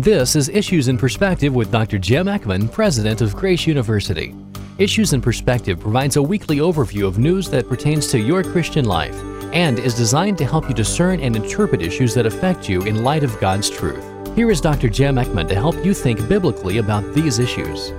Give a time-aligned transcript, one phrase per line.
[0.00, 1.98] This is Issues in Perspective with Dr.
[1.98, 4.32] Jim Eckman, President of Grace University.
[4.78, 9.20] Issues in Perspective provides a weekly overview of news that pertains to your Christian life
[9.52, 13.24] and is designed to help you discern and interpret issues that affect you in light
[13.24, 14.04] of God's truth.
[14.36, 14.88] Here is Dr.
[14.88, 17.90] Jim Eckman to help you think biblically about these issues.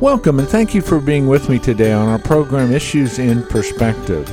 [0.00, 4.28] Welcome and thank you for being with me today on our program Issues in Perspective.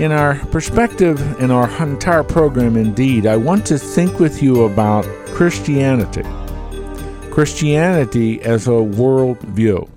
[0.00, 5.04] In our perspective in our entire program, indeed, I want to think with you about
[5.26, 6.22] Christianity.
[7.30, 9.90] Christianity as a worldview.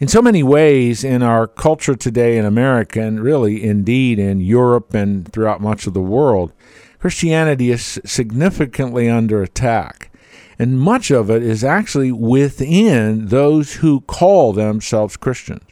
[0.00, 4.92] In so many ways, in our culture today in America, and really indeed in Europe
[4.94, 6.52] and throughout much of the world,
[6.98, 10.10] Christianity is significantly under attack.
[10.58, 15.62] And much of it is actually within those who call themselves Christians.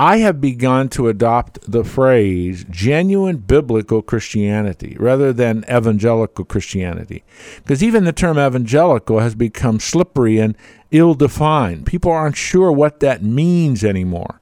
[0.00, 7.24] I have begun to adopt the phrase genuine biblical Christianity rather than evangelical Christianity.
[7.56, 10.56] Because even the term evangelical has become slippery and
[10.92, 11.86] ill defined.
[11.86, 14.40] People aren't sure what that means anymore.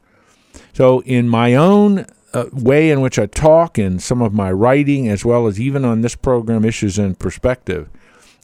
[0.74, 5.08] So, in my own uh, way in which I talk, in some of my writing,
[5.08, 7.88] as well as even on this program, Issues in Perspective,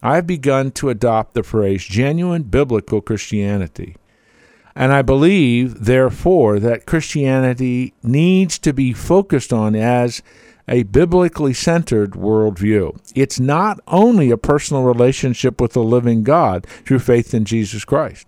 [0.02, 3.96] I've begun to adopt the phrase genuine biblical Christianity.
[4.74, 10.22] And I believe, therefore, that Christianity needs to be focused on as
[10.68, 12.98] a biblically centered worldview.
[13.14, 18.26] It's not only a personal relationship with the living God through faith in Jesus Christ,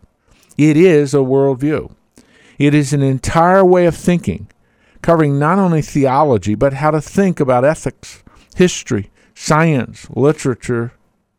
[0.58, 1.92] it is a worldview.
[2.58, 4.48] It is an entire way of thinking,
[5.02, 8.22] covering not only theology, but how to think about ethics,
[8.54, 10.92] history, science, literature,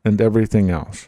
[0.03, 1.07] and everything else.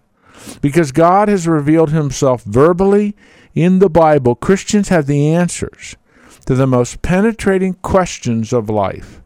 [0.61, 3.15] Because God has revealed himself verbally
[3.57, 5.95] in the Bible, Christians have the answers
[6.45, 9.21] to the most penetrating questions of life.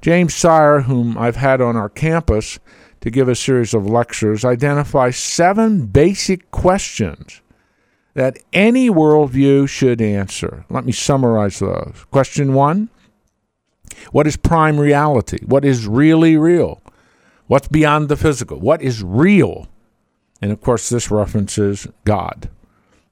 [0.00, 2.58] James Sire, whom I've had on our campus
[3.00, 7.42] to give a series of lectures, identifies seven basic questions
[8.14, 10.64] that any worldview should answer.
[10.68, 12.04] Let me summarize those.
[12.10, 12.90] Question one
[14.10, 15.38] What is prime reality?
[15.46, 16.82] What is really real?
[17.46, 18.58] What's beyond the physical?
[18.58, 19.68] What is real?
[20.42, 22.50] And of course, this references God.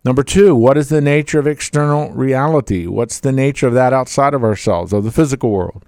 [0.04, 2.88] Number two, what is the nature of external reality?
[2.88, 5.84] What's the nature of that outside of ourselves, of the physical world,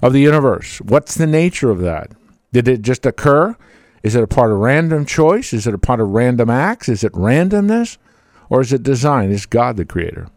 [0.00, 0.80] of the universe?
[0.80, 2.12] What's the nature of that?
[2.52, 3.56] Did it just occur?
[4.04, 5.52] Is it a part of random choice?
[5.52, 6.88] Is it a part of random acts?
[6.88, 7.98] Is it randomness?
[8.48, 9.30] Or is it design?
[9.30, 10.28] Is God the creator?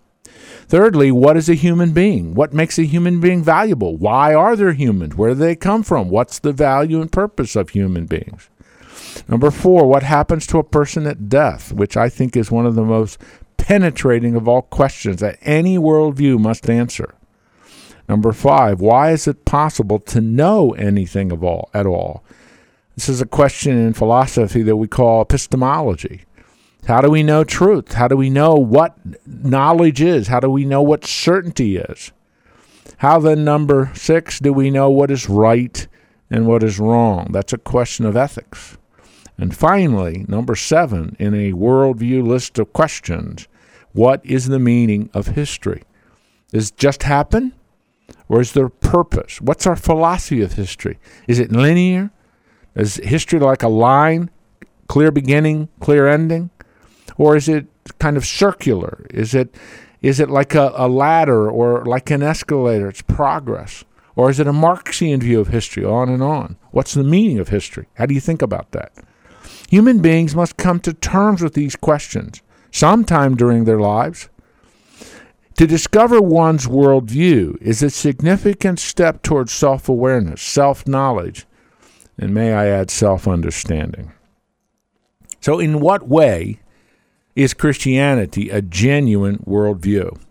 [0.67, 2.33] Thirdly, what is a human being?
[2.33, 3.95] What makes a human being valuable?
[3.95, 5.15] Why are there humans?
[5.15, 6.09] Where do they come from?
[6.09, 8.49] What's the value and purpose of human beings?
[9.27, 12.75] Number four, what happens to a person at death, which I think is one of
[12.75, 13.19] the most
[13.57, 17.15] penetrating of all questions that any worldview must answer.
[18.09, 22.23] Number five, why is it possible to know anything of all at all?
[22.95, 26.25] This is a question in philosophy that we call epistemology.
[26.85, 27.93] How do we know truth?
[27.93, 30.27] How do we know what knowledge is?
[30.27, 32.11] How do we know what certainty is?
[32.97, 35.87] How then, number six, do we know what is right
[36.29, 37.29] and what is wrong?
[37.31, 38.77] That's a question of ethics.
[39.37, 43.47] And finally, number seven in a worldview list of questions
[43.93, 45.83] what is the meaning of history?
[46.51, 47.53] Does it just happen?
[48.27, 49.39] Or is there purpose?
[49.39, 50.97] What's our philosophy of history?
[51.27, 52.11] Is it linear?
[52.75, 54.31] Is history like a line,
[54.87, 56.49] clear beginning, clear ending?
[57.17, 57.67] Or is it
[57.99, 59.05] kind of circular?
[59.11, 59.55] Is it
[60.01, 62.89] is it like a, a ladder or like an escalator?
[62.89, 63.85] It's progress.
[64.15, 66.57] Or is it a Marxian view of history, on and on?
[66.71, 67.87] What's the meaning of history?
[67.95, 68.91] How do you think about that?
[69.73, 74.29] Human beings must come to terms with these questions sometime during their lives.
[75.55, 81.47] To discover one's worldview is a significant step towards self awareness, self knowledge,
[82.19, 84.11] and may I add, self understanding.
[85.41, 86.59] So, in what way
[87.35, 90.21] is Christianity a genuine worldview?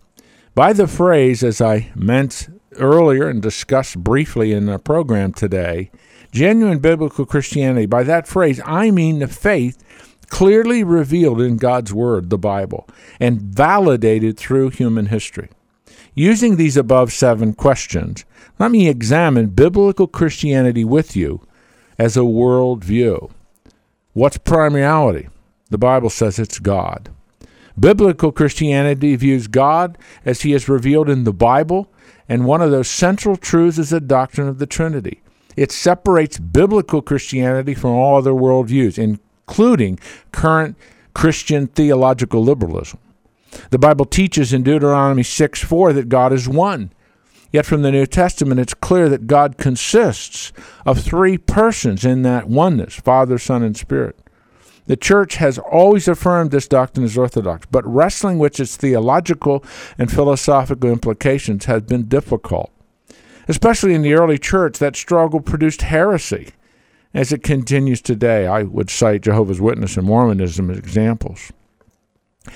[0.54, 2.46] By the phrase, as I meant
[2.78, 5.90] earlier and discussed briefly in the program today,
[6.32, 9.78] Genuine biblical Christianity, by that phrase, I mean the faith
[10.28, 12.88] clearly revealed in God's Word, the Bible,
[13.20, 15.50] and validated through human history.
[16.14, 18.24] Using these above seven questions,
[18.58, 21.46] let me examine biblical Christianity with you
[21.98, 23.30] as a worldview.
[24.14, 25.28] What's prime reality?
[25.68, 27.10] The Bible says it's God.
[27.78, 31.90] Biblical Christianity views God as he is revealed in the Bible,
[32.26, 35.22] and one of those central truths is the doctrine of the Trinity.
[35.56, 39.98] It separates biblical Christianity from all other worldviews, including
[40.32, 40.76] current
[41.14, 42.98] Christian theological liberalism.
[43.70, 46.92] The Bible teaches in Deuteronomy 6 4 that God is one.
[47.52, 50.52] Yet from the New Testament, it's clear that God consists
[50.86, 54.18] of three persons in that oneness Father, Son, and Spirit.
[54.86, 59.62] The church has always affirmed this doctrine as orthodox, but wrestling with its theological
[59.96, 62.71] and philosophical implications has been difficult.
[63.48, 66.50] Especially in the early church, that struggle produced heresy,
[67.12, 68.46] as it continues today.
[68.46, 71.52] I would cite Jehovah's Witness and Mormonism as examples.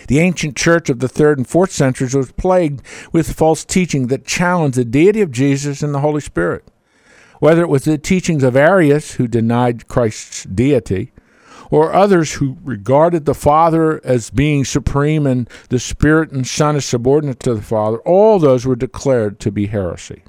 [0.08, 4.26] The ancient church of the third and fourth centuries was plagued with false teaching that
[4.26, 6.64] challenged the deity of Jesus and the Holy Spirit.
[7.38, 11.12] Whether it was the teachings of Arius, who denied Christ's deity,
[11.70, 16.84] or others who regarded the Father as being supreme and the Spirit and Son as
[16.84, 20.22] subordinate to the Father, all those were declared to be heresy.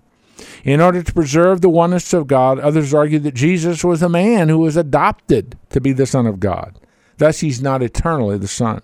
[0.63, 4.49] In order to preserve the oneness of God, others argued that Jesus was a man
[4.49, 6.77] who was adopted to be the Son of God.
[7.17, 8.81] Thus, he's not eternally the Son.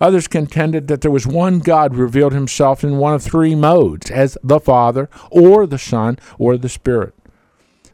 [0.00, 4.38] Others contended that there was one God revealed himself in one of three modes, as
[4.42, 7.14] the Father, or the Son, or the Spirit.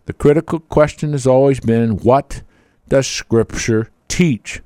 [0.06, 2.42] The critical question has always been what
[2.88, 4.62] does Scripture teach?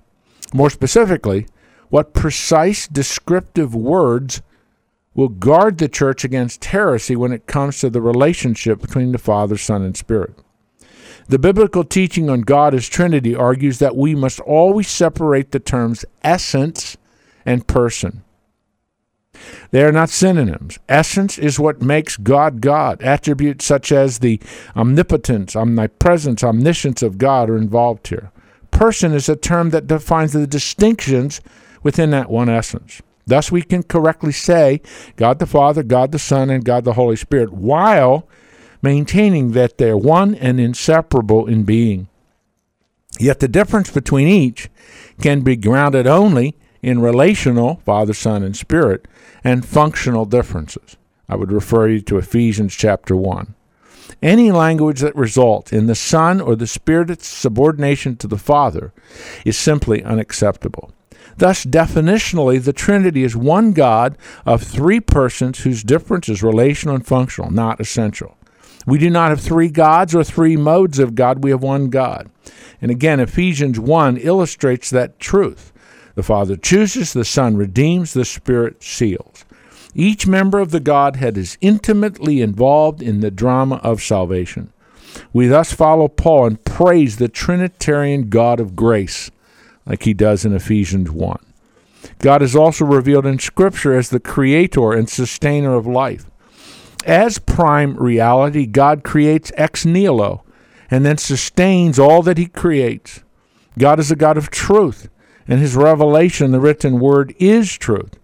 [0.52, 1.46] More specifically,
[1.88, 4.42] what precise descriptive words
[5.14, 9.56] will guard the church against heresy when it comes to the relationship between the Father,
[9.56, 10.34] Son, and Spirit.
[11.28, 16.04] The biblical teaching on God as Trinity argues that we must always separate the terms
[16.22, 16.96] essence
[17.44, 18.24] and person.
[19.70, 20.78] They are not synonyms.
[20.88, 23.00] Essence is what makes God God.
[23.02, 24.40] Attributes such as the
[24.76, 28.32] omnipotence, omnipresence, omniscience of God are involved here.
[28.70, 31.40] Person is a term that defines the distinctions
[31.82, 33.02] within that one essence.
[33.30, 34.80] Thus, we can correctly say
[35.14, 38.28] God the Father, God the Son, and God the Holy Spirit, while
[38.82, 42.08] maintaining that they're one and inseparable in being.
[43.20, 44.68] Yet the difference between each
[45.20, 49.06] can be grounded only in relational, Father, Son, and Spirit,
[49.44, 50.96] and functional differences.
[51.28, 53.54] I would refer you to Ephesians chapter 1.
[54.20, 58.92] Any language that results in the Son or the Spirit's subordination to the Father
[59.44, 60.92] is simply unacceptable.
[61.40, 67.06] Thus, definitionally, the Trinity is one God of three persons whose difference is relational and
[67.06, 68.36] functional, not essential.
[68.86, 72.30] We do not have three gods or three modes of God, we have one God.
[72.82, 75.72] And again, Ephesians 1 illustrates that truth.
[76.14, 79.46] The Father chooses, the Son redeems, the Spirit seals.
[79.94, 84.74] Each member of the Godhead is intimately involved in the drama of salvation.
[85.32, 89.30] We thus follow Paul and praise the Trinitarian God of grace,
[89.90, 91.40] like he does in Ephesians 1.
[92.20, 96.30] God is also revealed in Scripture as the creator and sustainer of life.
[97.04, 100.44] As prime reality, God creates ex nihilo
[100.92, 103.24] and then sustains all that he creates.
[103.78, 105.08] God is a God of truth
[105.48, 108.16] and his revelation, the written word, is truth.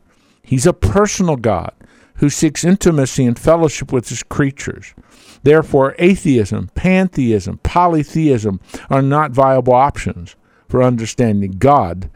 [0.44, 1.72] He's a personal God
[2.18, 4.94] who seeks intimacy and fellowship with his creatures.
[5.42, 10.36] Therefore, atheism, pantheism, polytheism are not viable options
[10.68, 12.10] for understanding God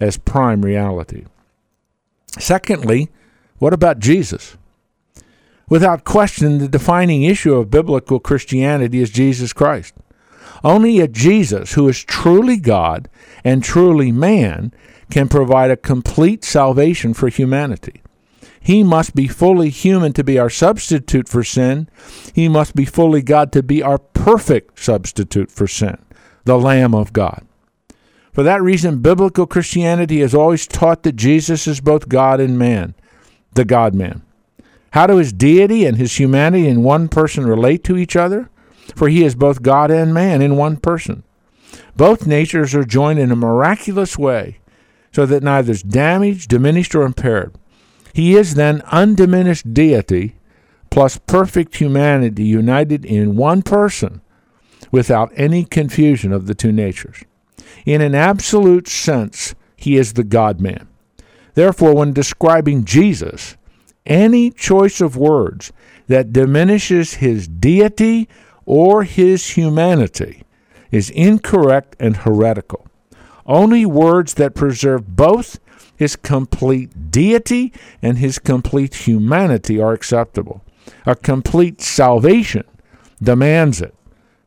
[0.00, 1.24] as prime reality.
[2.38, 3.10] Secondly,
[3.58, 4.56] what about Jesus?
[5.68, 9.94] Without question, the defining issue of biblical Christianity is Jesus Christ.
[10.62, 13.08] Only a Jesus who is truly God
[13.44, 14.72] and truly man
[15.10, 18.02] can provide a complete salvation for humanity.
[18.60, 21.88] He must be fully human to be our substitute for sin.
[22.34, 25.98] He must be fully God to be our perfect substitute for sin,
[26.44, 27.46] the Lamb of God.
[28.34, 32.94] For that reason, biblical Christianity has always taught that Jesus is both God and man,
[33.54, 34.22] the God man.
[34.92, 38.50] How do his deity and his humanity in one person relate to each other?
[38.94, 41.22] for he is both God and man in one person.
[41.96, 44.58] Both natures are joined in a miraculous way,
[45.12, 47.54] so that neither is damaged, diminished, or impaired.
[48.12, 50.36] He is then undiminished deity
[50.90, 54.20] plus perfect humanity united in one person
[54.92, 57.24] without any confusion of the two natures.
[57.84, 60.88] In an absolute sense, he is the God man.
[61.54, 63.56] Therefore, when describing Jesus,
[64.06, 65.72] any choice of words
[66.08, 68.28] that diminishes his deity
[68.66, 70.42] or his humanity
[70.90, 72.86] is incorrect and heretical.
[73.46, 75.58] Only words that preserve both
[75.96, 80.62] his complete deity and his complete humanity are acceptable.
[81.06, 82.64] A complete salvation
[83.22, 83.94] demands it.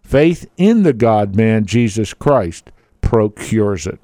[0.04, 2.72] Faith in the God man Jesus Christ
[3.08, 4.00] procures it.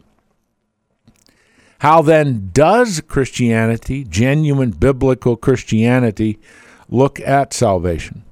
[1.79, 6.39] How then does Christianity, genuine biblical Christianity,
[6.87, 8.23] look at salvation?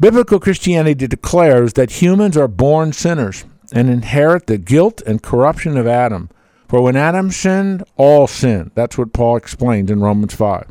[0.00, 5.86] Biblical Christianity declares that humans are born sinners and inherit the guilt and corruption of
[5.86, 6.28] Adam.
[6.66, 8.72] For when Adam sinned, all sinned.
[8.74, 10.66] That's what Paul explained in Romans 5.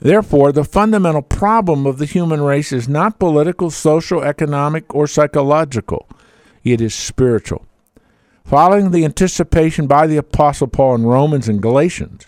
[0.00, 6.06] Therefore, the fundamental problem of the human race is not political, social, economic, or psychological,
[6.64, 7.66] it is spiritual.
[8.44, 12.26] Following the anticipation by the Apostle Paul in Romans and Galatians,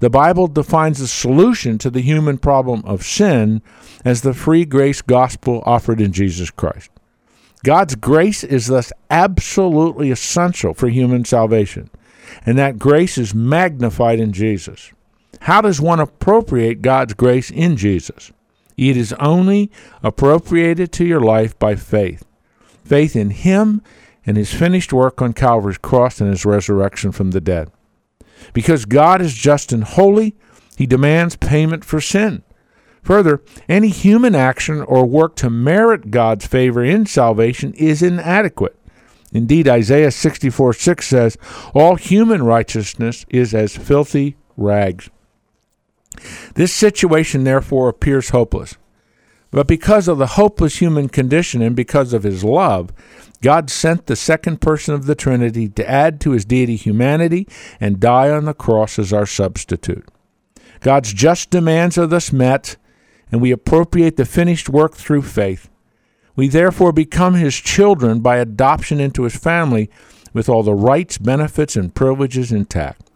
[0.00, 3.62] the Bible defines the solution to the human problem of sin
[4.04, 6.90] as the free grace gospel offered in Jesus Christ.
[7.64, 11.90] God's grace is thus absolutely essential for human salvation,
[12.44, 14.92] and that grace is magnified in Jesus.
[15.40, 18.30] How does one appropriate God's grace in Jesus?
[18.76, 19.70] It is only
[20.02, 22.24] appropriated to your life by faith.
[22.86, 23.82] Faith in Him
[24.24, 27.70] and His finished work on Calvary's cross and His resurrection from the dead.
[28.52, 30.34] Because God is just and holy,
[30.76, 32.42] He demands payment for sin.
[33.02, 38.76] Further, any human action or work to merit God's favor in salvation is inadequate.
[39.32, 41.38] Indeed, Isaiah 64 6 says,
[41.74, 45.10] All human righteousness is as filthy rags.
[46.54, 48.76] This situation, therefore, appears hopeless.
[49.50, 52.92] But because of the hopeless human condition and because of his love,
[53.42, 57.46] God sent the second person of the Trinity to add to his deity humanity
[57.80, 60.08] and die on the cross as our substitute.
[60.80, 62.76] God's just demands are thus met,
[63.30, 65.70] and we appropriate the finished work through faith.
[66.34, 69.90] We therefore become his children by adoption into his family
[70.32, 73.10] with all the rights, benefits, and privileges intact.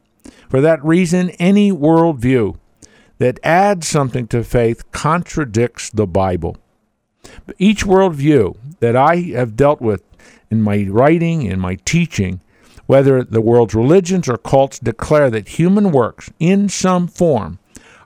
[0.48, 2.56] For that reason, any worldview
[3.20, 6.56] that adds something to faith contradicts the Bible.
[7.58, 10.02] Each worldview that I have dealt with
[10.50, 12.40] in my writing, in my teaching,
[12.86, 17.58] whether the world's religions or cults declare that human works in some form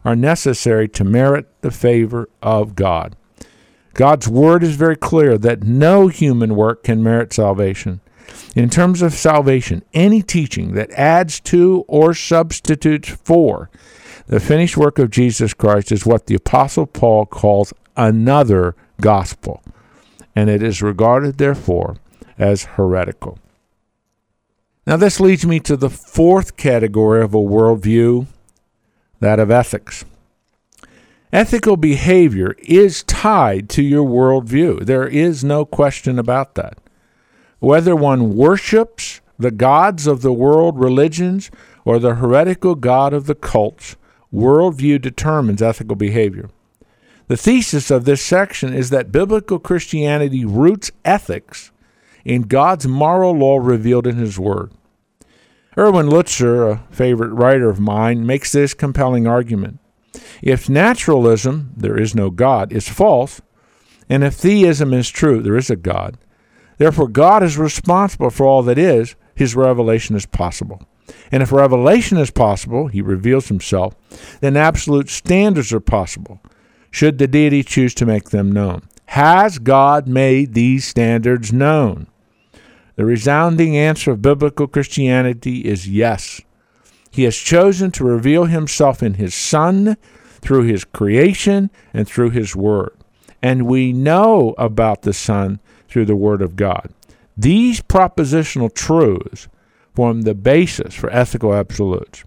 [0.05, 3.17] are necessary to merit the favor of God.
[3.95, 8.01] God's word is very clear that no human work can merit salvation.
[8.57, 13.71] In terms of salvation, any teaching that adds to or substitutes for
[14.27, 19.63] the finished work of Jesus Christ is what the Apostle Paul calls another gospel,
[20.35, 21.97] and it is regarded, therefore,
[22.39, 23.39] as heretical.
[24.87, 28.27] Now, this leads me to the fourth category of a worldview
[29.21, 30.05] that of ethics.
[31.33, 34.85] Ethical behavior is tied to your worldview.
[34.85, 36.79] There is no question about that.
[37.59, 41.51] Whether one worships the gods of the world religions
[41.85, 43.97] or the heretical god of the cults,
[44.35, 46.51] Worldview determines ethical behavior.
[47.29, 51.71] The thesis of this section is that biblical Christianity roots ethics
[52.25, 54.73] in God's moral law revealed in His Word.
[55.79, 59.79] Erwin Lutzer, a favorite writer of mine, makes this compelling argument.
[60.43, 63.41] If naturalism, there is no God, is false,
[64.09, 66.19] and if theism is true, there is a God,
[66.79, 70.87] therefore God is responsible for all that is, his revelation is possible.
[71.31, 73.95] And if revelation is possible, he reveals himself,
[74.41, 76.41] then absolute standards are possible,
[76.91, 78.89] should the deity choose to make them known.
[79.07, 82.07] Has God made these standards known?
[82.97, 86.41] The resounding answer of biblical Christianity is yes.
[87.11, 89.97] He has chosen to reveal himself in his Son,
[90.41, 92.97] through his creation, and through his Word.
[93.43, 96.93] And we know about the Son through the Word of God.
[97.37, 99.49] These propositional truths
[99.95, 102.25] form the basis for ethical absolutes.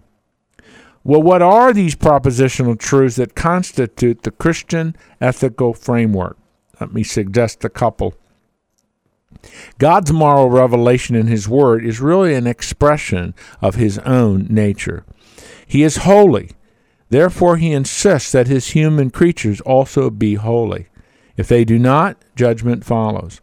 [1.04, 6.36] Well, what are these propositional truths that constitute the Christian ethical framework?
[6.80, 8.14] Let me suggest a couple.
[9.78, 15.04] God's moral revelation in His Word is really an expression of His own nature.
[15.66, 16.50] He is holy.
[17.10, 20.88] Therefore, He insists that His human creatures also be holy.
[21.36, 23.40] If they do not, judgment follows.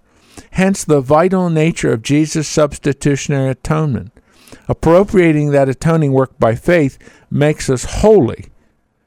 [0.51, 4.11] Hence, the vital nature of Jesus' substitutionary atonement.
[4.67, 6.97] Appropriating that atoning work by faith
[7.29, 8.45] makes us holy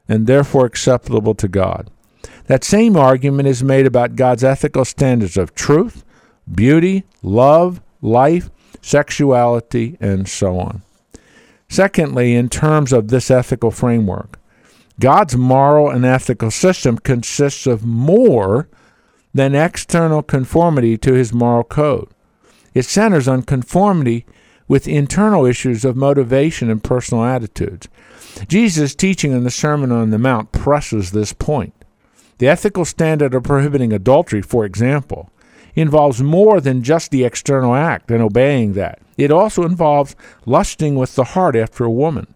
[0.07, 1.89] and therefore acceptable to God.
[2.47, 6.03] That same argument is made about God's ethical standards of truth,
[6.51, 8.49] beauty, love, life,
[8.81, 10.81] sexuality, and so on.
[11.67, 14.39] Secondly, in terms of this ethical framework,
[14.99, 18.67] God's moral and ethical system consists of more
[19.33, 22.09] than external conformity to his moral code.
[22.73, 24.25] It centers on conformity
[24.69, 27.89] with internal issues of motivation and personal attitudes.
[28.47, 31.73] Jesus' teaching in the Sermon on the Mount presses this point.
[32.37, 35.29] The ethical standard of prohibiting adultery, for example,
[35.75, 38.99] involves more than just the external act and obeying that.
[39.17, 42.33] It also involves lusting with the heart after a woman.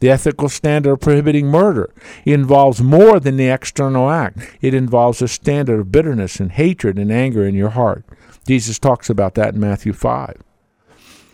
[0.00, 1.92] The ethical standard of prohibiting murder
[2.24, 4.38] involves more than the external act.
[4.60, 8.04] It involves a standard of bitterness and hatred and anger in your heart.
[8.46, 10.42] Jesus talks about that in Matthew 5.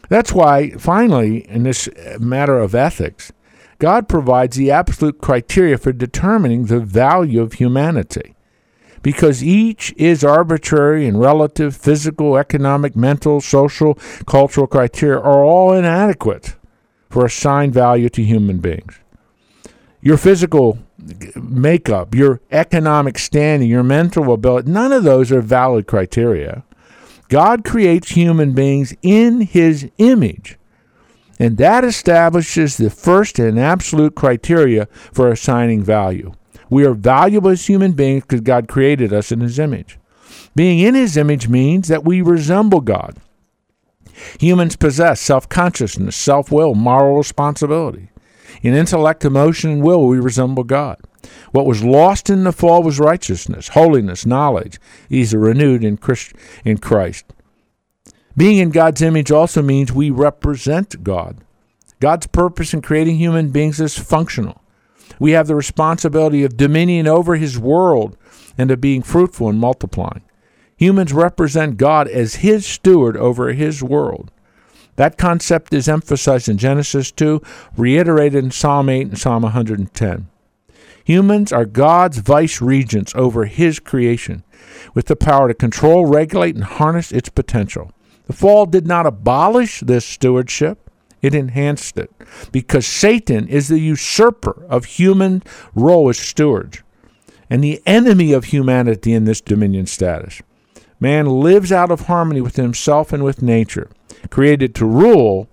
[0.09, 3.33] That's why, finally, in this uh, matter of ethics,
[3.79, 8.35] God provides the absolute criteria for determining the value of humanity.
[9.03, 13.95] because each is arbitrary and relative physical, economic, mental, social,
[14.27, 16.57] cultural criteria are all inadequate
[17.11, 18.99] for assigned value to human beings.
[20.01, 20.79] Your physical
[21.37, 26.65] makeup, your economic standing, your mental ability, none of those are valid criteria.
[27.29, 30.59] God creates human beings in his image.
[31.39, 36.33] And that establishes the first and absolute criteria for assigning value.
[36.71, 39.99] We are valuable as human beings because God created us in his image.
[40.55, 43.19] Being in his image means that we resemble God.
[44.41, 48.11] Humans possess self consciousness, self will, moral responsibility.
[48.63, 50.99] In intellect, emotion, and will, we resemble God.
[51.53, 54.79] What was lost in the fall was righteousness, holiness, knowledge.
[55.09, 56.35] These are renewed in Christ.
[56.65, 57.25] In Christ.
[58.37, 61.39] Being in God's image also means we represent God.
[62.01, 64.63] God's purpose in creating human beings is functional.
[65.19, 68.17] We have the responsibility of dominion over His world
[68.57, 70.23] and of being fruitful and multiplying.
[70.77, 74.31] Humans represent God as His steward over His world.
[74.95, 77.43] That concept is emphasized in Genesis 2,
[77.77, 80.29] reiterated in Psalm 8 and Psalm 110.
[81.09, 84.45] Humans are God's vice regents over His creation,
[84.93, 87.93] with the power to control, regulate, and harness its potential.
[88.27, 90.91] The fall did not abolish this stewardship,
[91.23, 92.13] it enhanced it,
[92.53, 95.43] because Satan is the usurper of human
[95.75, 96.83] role as stewards
[97.49, 100.43] and the enemy of humanity in this dominion status.
[101.01, 103.89] Man lives out of harmony with himself and with nature
[104.29, 105.49] created to rule,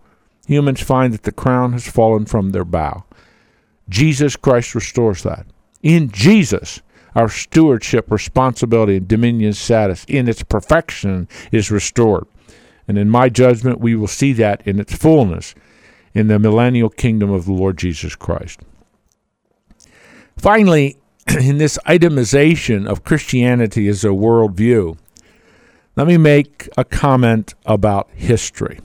[0.47, 3.05] humans find that the crown has fallen from their bow.
[3.89, 5.45] Jesus Christ restores that.
[5.83, 6.81] In Jesus,
[7.15, 12.25] our stewardship, responsibility, and dominion status in its perfection is restored.
[12.87, 15.55] And in my judgment, we will see that in its fullness
[16.13, 18.61] in the millennial kingdom of the Lord Jesus Christ.
[20.37, 20.97] Finally,
[21.39, 24.97] in this itemization of Christianity as a worldview,
[25.95, 28.79] let me make a comment about history.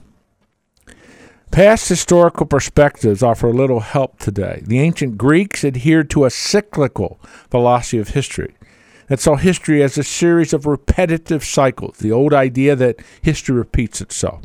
[1.51, 4.61] Past historical perspectives offer little help today.
[4.65, 8.55] The ancient Greeks adhered to a cyclical philosophy of history
[9.09, 13.99] that saw history as a series of repetitive cycles, the old idea that history repeats
[13.99, 14.43] itself.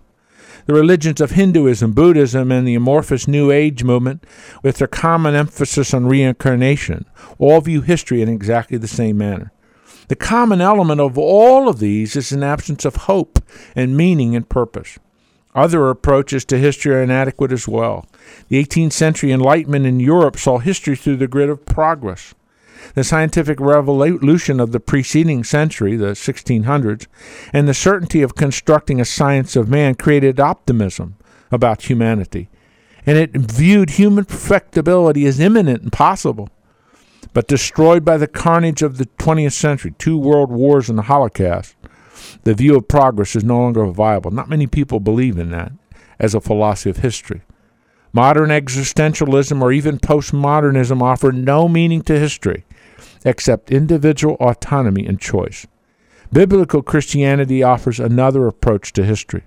[0.66, 4.24] The religions of Hinduism, Buddhism, and the amorphous New Age movement,
[4.64, 7.04] with their common emphasis on reincarnation,
[7.38, 9.52] all view history in exactly the same manner.
[10.08, 13.38] The common element of all of these is an absence of hope
[13.76, 14.98] and meaning and purpose.
[15.56, 18.04] Other approaches to history are inadequate as well.
[18.48, 22.34] The 18th century Enlightenment in Europe saw history through the grid of progress.
[22.94, 27.06] The scientific revolution of the preceding century, the 1600s,
[27.54, 31.16] and the certainty of constructing a science of man created optimism
[31.50, 32.50] about humanity.
[33.06, 36.50] And it viewed human perfectibility as imminent and possible
[37.36, 41.75] but destroyed by the carnage of the 20th century, two world wars and the Holocaust,
[42.44, 44.30] the view of progress is no longer viable.
[44.30, 45.72] Not many people believe in that
[46.18, 47.42] as a philosophy of history.
[48.12, 52.64] Modern existentialism or even postmodernism offer no meaning to history
[53.24, 55.66] except individual autonomy and choice.
[56.32, 59.44] Biblical Christianity offers another approach to history,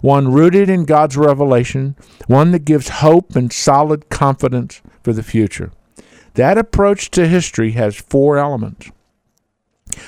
[0.00, 1.94] one rooted in God's revelation,
[2.26, 5.72] one that gives hope and solid confidence for the future.
[6.34, 8.90] That approach to history has four elements.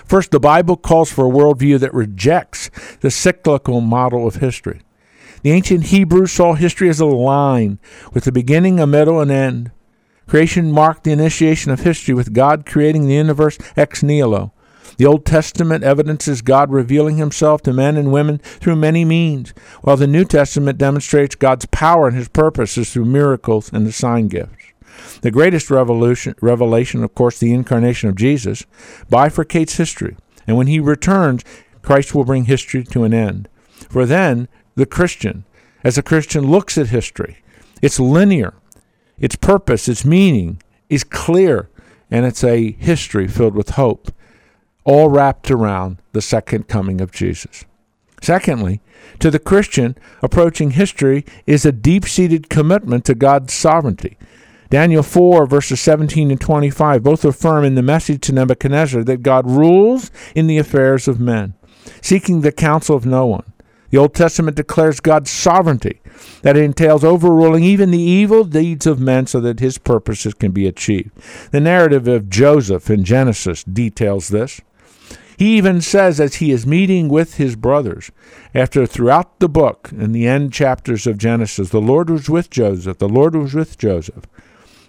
[0.04, 4.82] First, the Bible calls for a worldview that rejects the cyclical model of history.
[5.42, 7.78] The ancient Hebrews saw history as a line
[8.12, 9.70] with a beginning, a middle, and an end.
[10.26, 14.52] Creation marked the initiation of history with God creating the universe ex nihilo.
[14.96, 19.96] The Old Testament evidences God revealing himself to men and women through many means, while
[19.96, 24.66] the New Testament demonstrates God's power and his purposes through miracles and the sign gifts.
[25.22, 28.66] The greatest revolution, revelation, of course, the incarnation of Jesus,
[29.10, 30.16] bifurcates history.
[30.46, 31.44] And when he returns,
[31.82, 33.48] Christ will bring history to an end.
[33.88, 35.44] For then, the Christian,
[35.84, 37.38] as a Christian looks at history,
[37.82, 38.54] it's linear,
[39.18, 41.68] its purpose, its meaning is clear,
[42.10, 44.12] and it's a history filled with hope,
[44.84, 47.64] all wrapped around the second coming of Jesus.
[48.22, 48.80] Secondly,
[49.18, 54.18] to the Christian, approaching history is a deep seated commitment to God's sovereignty.
[54.70, 59.50] Daniel 4, verses 17 and 25 both affirm in the message to Nebuchadnezzar that God
[59.50, 61.54] rules in the affairs of men,
[62.00, 63.52] seeking the counsel of no one.
[63.90, 66.00] The Old Testament declares God's sovereignty,
[66.42, 70.52] that it entails overruling even the evil deeds of men so that his purposes can
[70.52, 71.10] be achieved.
[71.50, 74.60] The narrative of Joseph in Genesis details this.
[75.36, 78.12] He even says, as he is meeting with his brothers,
[78.54, 82.98] after throughout the book, in the end chapters of Genesis, the Lord was with Joseph,
[82.98, 84.26] the Lord was with Joseph.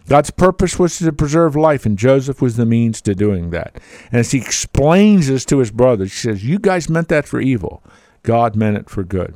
[0.07, 3.79] God's purpose was to preserve life, and Joseph was the means to doing that.
[4.11, 7.39] And as he explains this to his brothers, he says, You guys meant that for
[7.39, 7.83] evil.
[8.23, 9.35] God meant it for good.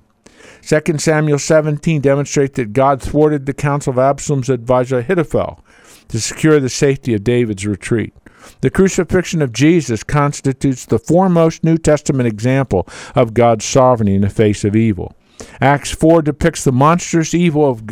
[0.62, 5.64] 2 Samuel 17 demonstrates that God thwarted the counsel of Absalom's advisor Ahithophel
[6.08, 8.14] to secure the safety of David's retreat.
[8.62, 14.30] The crucifixion of Jesus constitutes the foremost New Testament example of God's sovereignty in the
[14.30, 15.16] face of evil.
[15.62, 17.84] Acts 4 depicts the monstrous evil of,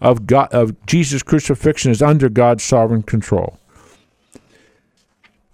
[0.00, 3.58] of, God, of Jesus' crucifixion as under God's sovereign control.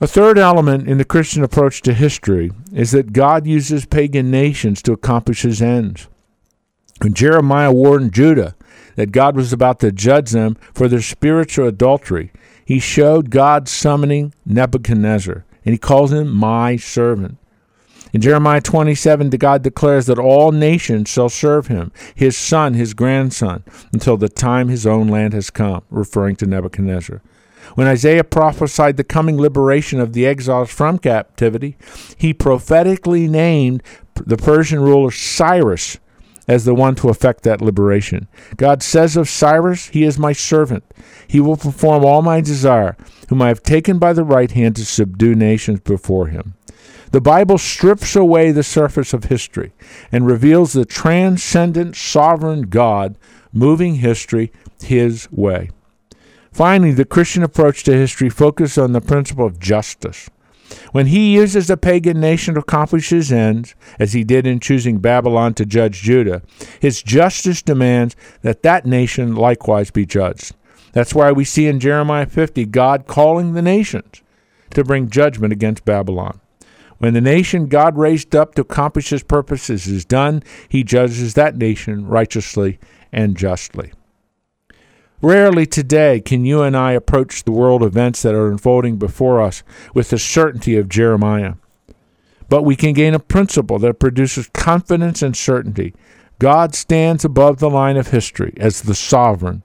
[0.01, 4.81] A third element in the Christian approach to history is that God uses pagan nations
[4.83, 6.07] to accomplish his ends.
[7.01, 8.55] When Jeremiah warned Judah
[8.94, 12.33] that God was about to judge them for their spiritual adultery,
[12.64, 17.38] he showed God summoning Nebuchadnezzar, and he calls him my servant.
[18.12, 23.64] In Jeremiah 27, God declares that all nations shall serve him, his son, his grandson,
[23.92, 27.21] until the time his own land has come, referring to Nebuchadnezzar.
[27.75, 31.77] When Isaiah prophesied the coming liberation of the exiles from captivity,
[32.16, 33.83] he prophetically named
[34.14, 35.99] the Persian ruler Cyrus
[36.49, 38.27] as the one to effect that liberation.
[38.57, 40.83] God says of Cyrus, He is my servant.
[41.29, 42.97] He will perform all my desire,
[43.29, 46.55] whom I have taken by the right hand to subdue nations before him.
[47.11, 49.73] The Bible strips away the surface of history
[50.12, 53.17] and reveals the transcendent sovereign God
[53.53, 55.71] moving history his way.
[56.53, 60.29] Finally, the Christian approach to history focuses on the principle of justice.
[60.93, 64.99] When he uses a pagan nation to accomplish his ends, as he did in choosing
[64.99, 66.43] Babylon to judge Judah,
[66.81, 70.55] his justice demands that that nation likewise be judged.
[70.98, 74.20] That's why we see in Jeremiah 50 God calling the nations
[74.70, 76.40] to bring judgment against Babylon.
[76.96, 81.56] When the nation God raised up to accomplish his purposes is done, he judges that
[81.56, 82.80] nation righteously
[83.12, 83.92] and justly.
[85.22, 89.62] Rarely today can you and I approach the world events that are unfolding before us
[89.94, 91.54] with the certainty of Jeremiah.
[92.48, 95.94] But we can gain a principle that produces confidence and certainty.
[96.40, 99.62] God stands above the line of history as the sovereign.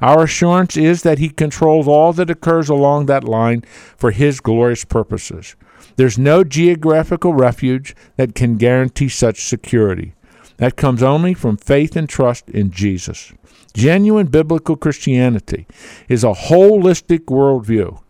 [0.00, 3.62] Our assurance is that He controls all that occurs along that line
[3.96, 5.56] for His glorious purposes.
[5.96, 10.14] There's no geographical refuge that can guarantee such security.
[10.56, 13.32] That comes only from faith and trust in Jesus.
[13.74, 15.66] Genuine biblical Christianity
[16.08, 18.00] is a holistic worldview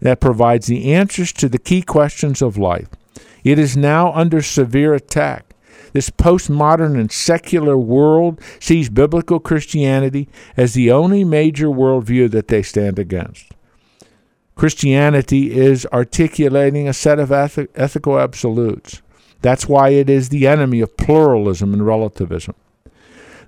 [0.00, 2.88] that provides the answers to the key questions of life.
[3.44, 5.51] It is now under severe attack.
[5.92, 12.62] This postmodern and secular world sees biblical Christianity as the only major worldview that they
[12.62, 13.52] stand against.
[14.54, 19.02] Christianity is articulating a set of ethical absolutes.
[19.40, 22.54] That's why it is the enemy of pluralism and relativism.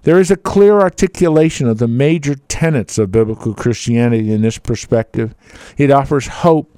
[0.03, 5.35] There is a clear articulation of the major tenets of biblical Christianity in this perspective.
[5.79, 6.77] It offers hope,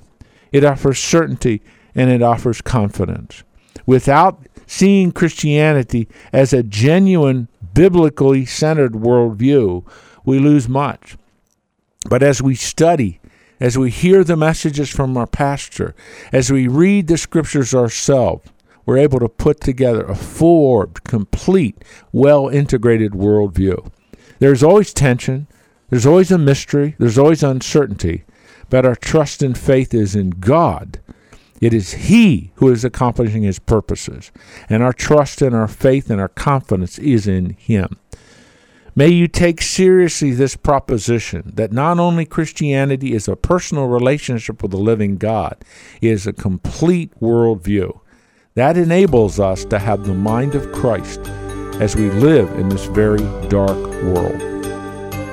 [0.53, 1.61] it offers certainty,
[1.95, 3.43] and it offers confidence.
[3.85, 9.85] Without seeing Christianity as a genuine, biblically centered worldview,
[10.25, 11.17] we lose much.
[12.09, 13.21] But as we study,
[13.61, 15.95] as we hear the messages from our pastor,
[16.33, 18.49] as we read the scriptures ourselves,
[18.85, 23.91] we're able to put together a full orbed, complete, well integrated worldview.
[24.39, 25.49] There's always tension,
[25.91, 28.25] there's always a mystery, there's always uncertainty,
[28.71, 31.01] but our trust and faith is in God.
[31.61, 34.31] It is He who is accomplishing His purposes,
[34.69, 37.99] and our trust and our faith and our confidence is in Him.
[38.99, 44.71] May you take seriously this proposition that not only Christianity is a personal relationship with
[44.71, 45.63] the living God,
[46.01, 48.01] it is a complete worldview.
[48.55, 51.21] That enables us to have the mind of Christ
[51.79, 54.56] as we live in this very dark world.